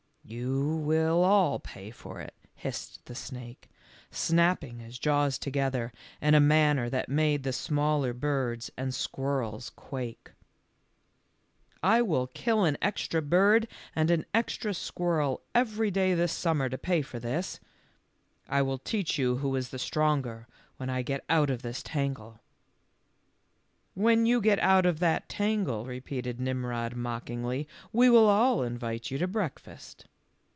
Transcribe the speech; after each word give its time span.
"You 0.23 0.77
will 0.77 1.25
all 1.25 1.59
pay 1.59 1.91
for 1.91 2.21
it," 2.21 2.33
hissed 2.55 3.05
the 3.05 3.15
snake, 3.15 3.69
snapping 4.11 4.79
his 4.79 4.97
jaws 4.97 5.37
together 5.37 5.91
in 6.21 6.35
a 6.35 6.39
manner 6.39 6.89
that 6.89 7.09
made 7.09 7.43
the 7.43 7.51
smaller 7.51 8.13
birds 8.13 8.71
and 8.77 8.95
squirrels 8.95 9.71
quake. 9.71 10.31
98 11.81 11.81
THE 11.81 11.89
LITTLE 11.91 11.97
FORESTERS." 11.97 11.99
I 11.99 12.01
will 12.03 12.27
kill 12.27 12.63
an 12.63 12.77
extra 12.81 13.21
bird 13.21 13.67
and 13.93 14.09
an 14.09 14.25
extra 14.33 14.73
squirrel 14.73 15.41
every 15.53 15.91
day 15.91 16.13
this 16.13 16.31
summer 16.31 16.69
to 16.69 16.77
pay 16.77 17.01
for 17.01 17.19
this. 17.19 17.59
I 18.47 18.61
will 18.61 18.77
teach 18.79 19.17
you 19.17 19.37
who 19.37 19.53
is 19.57 19.67
the 19.69 19.79
stronger 19.79 20.47
when 20.77 20.89
I 20.89 21.01
get 21.01 21.25
out 21.29 21.49
of 21.49 21.61
this 21.61 21.83
tangle."" 21.83 22.39
When 23.95 24.25
you 24.25 24.39
get 24.39 24.59
out 24.59 24.85
of 24.85 24.99
that 24.99 25.27
tangle," 25.27 25.85
repeated 25.85 26.39
Nimrod 26.39 26.95
mockingly," 26.95 27.67
we 27.91 28.09
will 28.09 28.29
all 28.29 28.63
invite 28.63 29.11
you 29.11 29.17
to 29.17 29.27
breakfast." 29.27 30.05